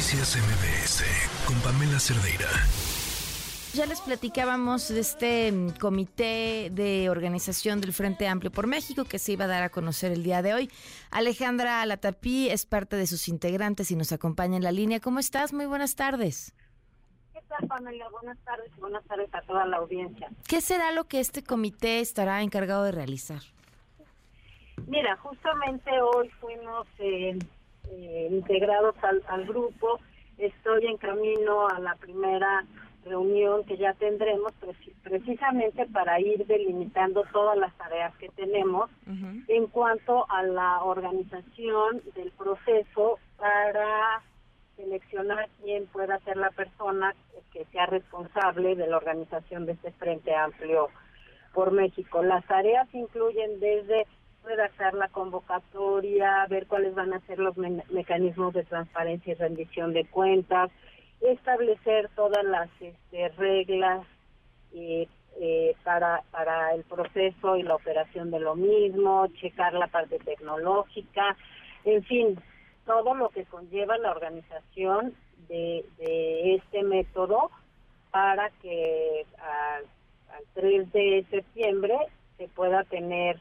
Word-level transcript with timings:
Noticias 0.00 0.34
MBS 0.34 1.04
con 1.46 1.60
Pamela 1.60 2.00
Cerdeira. 2.00 2.48
Ya 3.74 3.84
les 3.84 4.00
platicábamos 4.00 4.88
de 4.88 4.98
este 4.98 5.52
mm, 5.52 5.78
comité 5.78 6.70
de 6.72 7.10
organización 7.10 7.82
del 7.82 7.92
Frente 7.92 8.26
Amplio 8.26 8.50
por 8.50 8.66
México 8.66 9.04
que 9.04 9.18
se 9.18 9.32
iba 9.32 9.44
a 9.44 9.48
dar 9.48 9.62
a 9.62 9.68
conocer 9.68 10.10
el 10.10 10.22
día 10.22 10.40
de 10.40 10.54
hoy. 10.54 10.70
Alejandra 11.10 11.84
Latapí 11.84 12.48
es 12.48 12.64
parte 12.64 12.96
de 12.96 13.06
sus 13.06 13.28
integrantes 13.28 13.90
y 13.90 13.96
nos 13.96 14.10
acompaña 14.10 14.56
en 14.56 14.64
la 14.64 14.72
línea. 14.72 15.00
¿Cómo 15.00 15.18
estás? 15.18 15.52
Muy 15.52 15.66
buenas 15.66 15.96
tardes. 15.96 16.54
¿Qué 17.34 17.42
tal, 17.46 17.68
Pamela? 17.68 18.08
Buenas 18.08 18.38
tardes 18.38 18.72
y 18.74 18.80
buenas 18.80 19.04
tardes 19.04 19.28
a 19.34 19.42
toda 19.42 19.66
la 19.66 19.76
audiencia. 19.76 20.30
¿Qué 20.48 20.62
será 20.62 20.92
lo 20.92 21.04
que 21.08 21.20
este 21.20 21.42
comité 21.42 22.00
estará 22.00 22.40
encargado 22.40 22.84
de 22.84 22.92
realizar? 22.92 23.42
Mira, 24.86 25.14
justamente 25.18 25.90
hoy 26.00 26.30
fuimos 26.40 26.86
eh, 27.00 27.38
eh, 27.90 28.28
integrados 28.30 28.94
al, 29.02 29.22
al 29.28 29.46
grupo. 29.46 30.00
Estoy 30.38 30.86
en 30.86 30.96
camino 30.96 31.68
a 31.68 31.78
la 31.80 31.94
primera 31.96 32.64
reunión 33.04 33.64
que 33.64 33.76
ya 33.76 33.94
tendremos 33.94 34.52
precisamente 35.02 35.86
para 35.86 36.20
ir 36.20 36.46
delimitando 36.46 37.24
todas 37.32 37.56
las 37.56 37.74
tareas 37.76 38.14
que 38.16 38.28
tenemos 38.30 38.90
en 39.48 39.66
cuanto 39.68 40.30
a 40.30 40.42
la 40.42 40.82
organización 40.84 42.02
del 42.14 42.30
proceso 42.32 43.18
para 43.38 44.22
seleccionar 44.76 45.48
quién 45.62 45.86
pueda 45.86 46.18
ser 46.20 46.36
la 46.36 46.50
persona 46.50 47.14
que 47.52 47.64
sea 47.66 47.86
responsable 47.86 48.76
de 48.76 48.86
la 48.86 48.98
organización 48.98 49.66
de 49.66 49.72
este 49.72 49.92
Frente 49.92 50.34
Amplio 50.34 50.88
por 51.52 51.72
México. 51.72 52.22
Las 52.22 52.44
tareas 52.46 52.88
incluyen 52.94 53.60
desde 53.60 54.06
redactar 54.44 54.94
la 54.94 55.08
convocatoria, 55.08 56.46
ver 56.48 56.66
cuáles 56.66 56.94
van 56.94 57.12
a 57.12 57.20
ser 57.20 57.38
los 57.38 57.56
mecanismos 57.56 58.54
de 58.54 58.64
transparencia 58.64 59.32
y 59.32 59.36
rendición 59.36 59.92
de 59.92 60.06
cuentas, 60.06 60.70
establecer 61.20 62.08
todas 62.14 62.44
las 62.44 62.68
este, 62.80 63.28
reglas 63.30 64.06
eh, 64.72 65.06
para, 65.84 66.22
para 66.30 66.74
el 66.74 66.84
proceso 66.84 67.56
y 67.56 67.62
la 67.62 67.74
operación 67.74 68.30
de 68.30 68.40
lo 68.40 68.56
mismo, 68.56 69.26
checar 69.40 69.72
la 69.74 69.86
parte 69.86 70.18
tecnológica, 70.18 71.36
en 71.84 72.02
fin, 72.04 72.38
todo 72.84 73.14
lo 73.14 73.28
que 73.30 73.44
conlleva 73.44 73.96
la 73.98 74.10
organización 74.10 75.14
de, 75.48 75.84
de 75.98 76.56
este 76.56 76.82
método 76.82 77.50
para 78.10 78.50
que 78.62 79.24
al, 79.38 79.84
al 80.36 80.44
3 80.54 80.92
de 80.92 81.26
septiembre 81.30 81.96
se 82.36 82.48
pueda 82.48 82.84
tener 82.84 83.40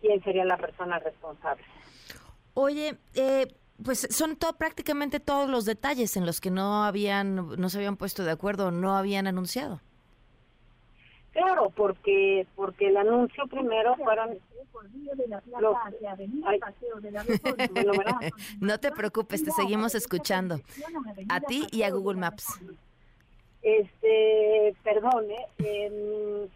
quién 0.00 0.22
sería 0.22 0.44
la 0.44 0.56
persona 0.56 0.98
responsable. 0.98 1.62
Oye, 2.54 2.96
eh, 3.14 3.46
pues 3.84 4.08
son 4.10 4.36
todo, 4.36 4.54
prácticamente 4.54 5.20
todos 5.20 5.48
los 5.48 5.64
detalles 5.64 6.16
en 6.16 6.26
los 6.26 6.40
que 6.40 6.50
no 6.50 6.84
habían, 6.84 7.36
no 7.36 7.68
se 7.68 7.78
habían 7.78 7.96
puesto 7.96 8.24
de 8.24 8.32
acuerdo, 8.32 8.70
no 8.70 8.96
habían 8.96 9.26
anunciado. 9.26 9.80
Claro, 11.32 11.70
porque 11.70 12.46
porque 12.56 12.88
el 12.88 12.96
anuncio 12.96 13.46
primero 13.46 13.94
fueron 13.96 14.38
no 18.60 18.80
te 18.80 18.92
preocupes, 18.92 19.44
te 19.44 19.50
seguimos 19.50 19.94
escuchando. 19.94 20.60
A 21.28 21.40
ti 21.40 21.66
y 21.70 21.82
a 21.82 21.90
Google 21.90 22.18
Maps. 22.18 22.60
Este, 23.62 24.74
perdone, 24.82 25.36
eh, 25.58 26.48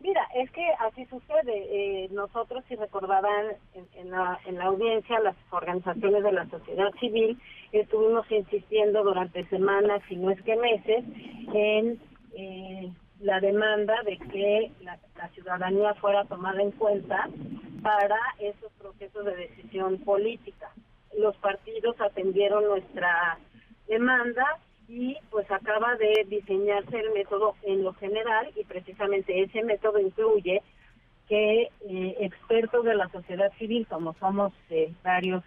Mira, 0.00 0.26
es 0.34 0.50
que 0.52 0.64
así 0.78 1.04
sucede. 1.06 2.04
Eh, 2.04 2.08
nosotros, 2.12 2.64
si 2.68 2.76
recordarán 2.76 3.56
en, 3.94 4.10
la, 4.10 4.38
en 4.46 4.56
la 4.56 4.66
audiencia, 4.66 5.18
las 5.20 5.36
organizaciones 5.50 6.22
de 6.22 6.32
la 6.32 6.48
sociedad 6.48 6.90
civil, 7.00 7.38
estuvimos 7.72 8.30
insistiendo 8.30 9.02
durante 9.02 9.46
semanas, 9.48 10.02
si 10.08 10.16
no 10.16 10.30
es 10.30 10.40
que 10.42 10.56
meses, 10.56 11.04
en 11.52 12.00
eh, 12.34 12.92
la 13.20 13.40
demanda 13.40 13.94
de 14.04 14.16
que 14.18 14.70
la, 14.82 14.98
ciudadanía 15.34 15.94
fuera 15.94 16.24
tomada 16.24 16.62
en 16.62 16.70
cuenta 16.70 17.28
para 17.82 18.18
esos 18.38 18.72
procesos 18.74 19.24
de 19.24 19.34
decisión 19.34 19.98
política. 19.98 20.70
Los 21.16 21.36
partidos 21.38 22.00
atendieron 22.00 22.64
nuestra 22.64 23.38
demanda 23.88 24.44
y 24.88 25.18
pues 25.30 25.48
acaba 25.50 25.96
de 25.96 26.26
diseñarse 26.28 26.98
el 26.98 27.12
método 27.12 27.54
en 27.62 27.84
lo 27.84 27.92
general 27.94 28.50
y 28.56 28.64
precisamente 28.64 29.42
ese 29.42 29.62
método 29.62 30.00
incluye 30.00 30.62
que 31.28 31.68
eh, 31.86 32.16
expertos 32.20 32.84
de 32.84 32.94
la 32.94 33.08
sociedad 33.10 33.52
civil, 33.58 33.86
como 33.86 34.14
somos 34.14 34.52
eh, 34.70 34.90
varios 35.04 35.44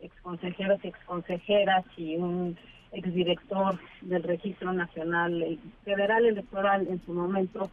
exconsejeros 0.00 0.82
y 0.82 0.88
exconsejeras 0.88 1.84
y 1.98 2.16
un 2.16 2.56
exdirector 2.92 3.78
del 4.00 4.22
Registro 4.22 4.72
Nacional 4.72 5.58
Federal 5.84 6.24
Electoral 6.24 6.88
en 6.88 7.04
su 7.04 7.12
momento, 7.12 7.70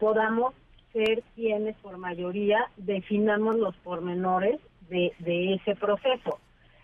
podamos 0.00 0.54
ser 0.92 1.22
quienes 1.36 1.76
por 1.76 1.98
mayoría 1.98 2.68
definamos 2.76 3.56
los 3.56 3.76
pormenores 3.76 4.58
de, 4.88 5.12
de 5.20 5.54
ese 5.54 5.76
proceso 5.76 6.40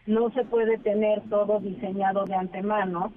no 0.07 0.31
se 0.31 0.45
puede 0.45 0.79
tener 0.79 1.23
todo 1.29 1.61
diseñado 1.61 2.25
de 2.25 2.35
antemano, 2.35 3.13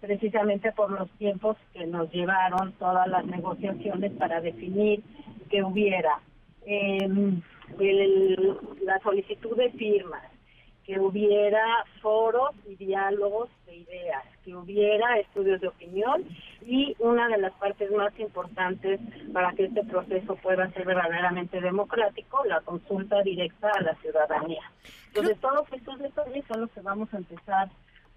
precisamente 0.00 0.72
por 0.72 0.90
los 0.90 1.10
tiempos 1.12 1.56
que 1.72 1.86
nos 1.86 2.10
llevaron 2.12 2.72
todas 2.72 3.08
las 3.08 3.24
negociaciones 3.26 4.12
para 4.12 4.40
definir 4.40 5.02
que 5.50 5.62
hubiera. 5.62 6.20
Em, 6.64 7.40
la 8.82 8.98
solicitud 9.00 9.56
de 9.56 9.70
firmas, 9.72 10.22
que 10.86 11.00
hubiera 11.00 11.84
foros 12.00 12.54
y 12.64 12.76
diálogos 12.76 13.48
de 13.66 13.76
ideas, 13.78 14.22
que 14.44 14.54
hubiera 14.54 15.18
estudios 15.18 15.60
de 15.60 15.66
opinión 15.66 16.24
y 16.64 16.94
una 17.00 17.26
de 17.28 17.38
las 17.38 17.52
partes 17.54 17.90
más 17.90 18.16
importantes 18.20 19.00
para 19.32 19.52
que 19.52 19.64
este 19.64 19.82
proceso 19.84 20.36
pueda 20.36 20.70
ser 20.70 20.86
verdaderamente 20.86 21.60
democrático, 21.60 22.44
la 22.44 22.60
consulta 22.60 23.20
directa 23.22 23.68
a 23.74 23.82
la 23.82 23.94
ciudadanía. 23.96 24.62
Entonces, 25.08 25.36
todos 25.40 25.66
estos 25.72 25.98
detalles 25.98 26.44
son 26.46 26.60
los 26.60 26.70
que 26.70 26.80
vamos 26.80 27.12
a 27.12 27.16
empezar 27.16 27.68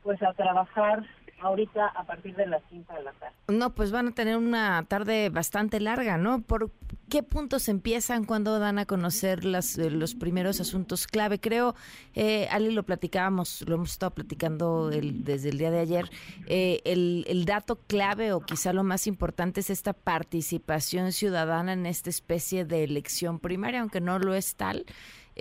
pues 0.04 0.22
a 0.22 0.34
trabajar 0.34 1.04
ahorita 1.42 1.88
a 1.88 2.04
partir 2.06 2.36
de 2.36 2.48
las 2.48 2.62
5 2.70 2.94
de 2.94 3.04
la 3.04 3.12
tarde. 3.14 3.36
No, 3.48 3.74
pues 3.74 3.92
van 3.92 4.10
a 4.10 4.12
tener 4.12 4.38
una 4.38 4.84
tarde 4.88 5.30
bastante 5.30 5.80
larga, 5.80 6.18
¿no? 6.18 6.42
¿Por 6.42 6.72
qué 7.10 7.24
puntos 7.24 7.68
empiezan 7.68 8.26
cuando 8.26 8.60
dan 8.60 8.80
a 8.80 8.86
conocer 8.86 9.46
las, 9.46 9.78
eh, 9.78 9.90
los 9.90 10.16
primeros 10.16 10.60
asuntos 10.60 11.08
clave? 11.08 11.40
Creo, 11.40 11.76
eh, 12.14 12.48
Ali, 12.52 12.72
lo 12.72 12.84
platicábamos, 12.84 13.64
lo 13.68 13.76
hemos 13.76 13.92
estado 13.92 14.12
platicando 14.12 14.90
desde 14.90 15.50
el 15.50 15.58
día 15.58 15.72
de 15.72 15.80
ayer, 15.80 16.10
eh, 16.48 16.82
el, 16.86 17.26
el 17.28 17.46
dato 17.46 17.78
clave 17.88 18.34
o 18.34 18.42
quizá 18.42 18.74
lo 18.74 18.84
más 18.84 19.08
importante 19.08 19.62
es 19.62 19.70
esta 19.70 19.94
participación 19.94 21.12
ciudadana 21.12 21.74
en 21.74 21.86
esta 21.86 22.10
especie 22.10 22.66
de 22.66 22.84
elección 22.84 23.40
primaria, 23.40 23.82
aunque 23.82 24.02
no 24.02 24.20
lo 24.20 24.34
es 24.34 24.56
tal. 24.56 24.86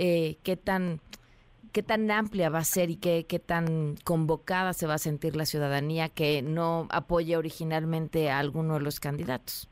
Eh, 0.00 0.38
¿Qué 0.44 0.56
tan 0.56 1.00
qué 1.72 1.82
tan 1.82 2.10
amplia 2.10 2.50
va 2.50 2.58
a 2.58 2.64
ser 2.64 2.90
y 2.90 2.96
qué, 2.96 3.26
qué 3.28 3.38
tan 3.38 3.96
convocada 4.04 4.72
se 4.72 4.86
va 4.86 4.94
a 4.94 4.98
sentir 4.98 5.36
la 5.36 5.46
ciudadanía 5.46 6.08
que 6.08 6.42
no 6.42 6.86
apoye 6.90 7.36
originalmente 7.36 8.30
a 8.30 8.38
alguno 8.38 8.74
de 8.74 8.80
los 8.80 9.00
candidatos? 9.00 9.68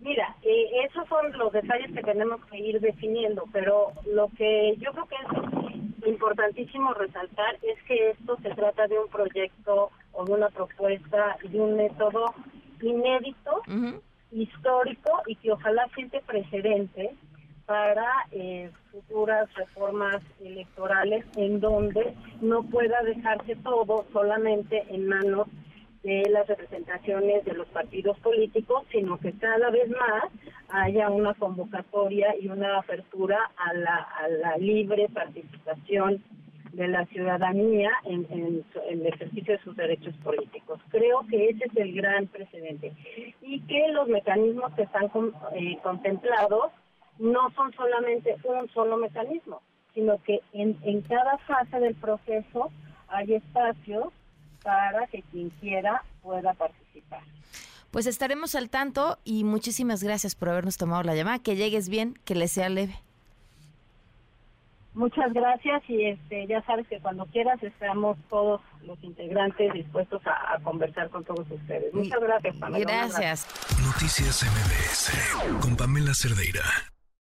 Mira, 0.00 0.36
eh, 0.42 0.66
esos 0.86 1.08
son 1.08 1.32
los 1.38 1.52
detalles 1.52 1.90
que 1.92 2.02
tenemos 2.02 2.44
que 2.46 2.58
ir 2.58 2.80
definiendo, 2.80 3.44
pero 3.52 3.92
lo 4.12 4.28
que 4.36 4.76
yo 4.78 4.92
creo 4.92 5.06
que 5.06 5.16
es 5.16 6.06
importantísimo 6.06 6.92
resaltar 6.94 7.56
es 7.62 7.82
que 7.84 8.10
esto 8.10 8.36
se 8.42 8.50
trata 8.50 8.86
de 8.86 8.98
un 8.98 9.08
proyecto 9.08 9.90
o 10.12 10.24
de 10.24 10.32
una 10.32 10.48
propuesta, 10.50 11.38
de 11.42 11.58
un 11.58 11.76
método 11.76 12.34
inédito, 12.82 13.62
histórico 14.30 15.22
y 15.26 15.36
que 15.36 15.52
ojalá 15.52 15.88
siente 15.94 16.20
precedente 16.26 17.14
para 17.66 18.06
eh, 18.30 18.70
futuras 18.92 19.52
reformas 19.54 20.22
electorales 20.40 21.24
en 21.36 21.60
donde 21.60 22.14
no 22.40 22.62
pueda 22.64 23.02
dejarse 23.02 23.56
todo 23.56 24.04
solamente 24.12 24.84
en 24.90 25.08
manos 25.08 25.48
de 26.02 26.22
las 26.30 26.46
representaciones 26.46 27.44
de 27.46 27.54
los 27.54 27.66
partidos 27.68 28.18
políticos, 28.20 28.84
sino 28.92 29.18
que 29.18 29.32
cada 29.32 29.70
vez 29.70 29.88
más 29.88 30.24
haya 30.68 31.08
una 31.08 31.32
convocatoria 31.34 32.34
y 32.38 32.48
una 32.48 32.78
apertura 32.78 33.38
a 33.56 33.72
la, 33.72 33.96
a 33.96 34.28
la 34.28 34.56
libre 34.58 35.08
participación 35.08 36.22
de 36.72 36.88
la 36.88 37.06
ciudadanía 37.06 37.90
en, 38.04 38.26
en, 38.30 38.64
el 38.90 39.06
ejercicio 39.06 39.54
de 39.56 39.62
sus 39.62 39.76
derechos 39.76 40.14
políticos. 40.22 40.80
Creo 40.90 41.24
que 41.30 41.50
ese 41.50 41.64
es 41.64 41.76
el 41.76 41.94
gran 41.94 42.26
precedente 42.26 42.92
y 43.40 43.60
que 43.60 43.88
los 43.92 44.08
mecanismos 44.08 44.74
que 44.74 44.82
están 44.82 45.10
eh, 45.54 45.78
contemplados 45.82 46.72
no 47.18 47.50
son 47.50 47.72
solamente 47.74 48.36
un 48.44 48.68
solo 48.70 48.96
mecanismo, 48.96 49.62
sino 49.94 50.20
que 50.22 50.40
en, 50.52 50.78
en 50.82 51.02
cada 51.02 51.38
fase 51.38 51.78
del 51.78 51.94
proceso 51.94 52.70
hay 53.08 53.34
espacios 53.34 54.12
para 54.62 55.06
que 55.06 55.22
quien 55.30 55.50
quiera 55.60 56.02
pueda 56.22 56.54
participar. 56.54 57.22
Pues 57.90 58.06
estaremos 58.06 58.56
al 58.56 58.70
tanto 58.70 59.18
y 59.24 59.44
muchísimas 59.44 60.02
gracias 60.02 60.34
por 60.34 60.48
habernos 60.48 60.76
tomado 60.76 61.04
la 61.04 61.14
llamada. 61.14 61.38
Que 61.38 61.54
llegues 61.54 61.88
bien, 61.88 62.18
que 62.24 62.34
le 62.34 62.48
sea 62.48 62.68
leve. 62.68 62.98
Muchas 64.94 65.32
gracias 65.32 65.82
y 65.88 66.06
este 66.06 66.46
ya 66.46 66.62
sabes 66.62 66.86
que 66.86 67.00
cuando 67.00 67.26
quieras 67.26 67.60
estamos 67.62 68.16
todos 68.30 68.60
los 68.84 69.02
integrantes 69.02 69.72
dispuestos 69.72 70.22
a, 70.24 70.58
conversar 70.62 71.10
con 71.10 71.24
todos 71.24 71.50
ustedes. 71.50 71.92
Muchas 71.92 72.20
gracias, 72.20 72.56
Pamela. 72.56 72.84
Gracias. 72.84 73.46
Noticias 73.84 74.44
MBS 74.44 75.60
con 75.60 75.76
Pamela 75.76 76.14
Cerdeira. 76.14 76.62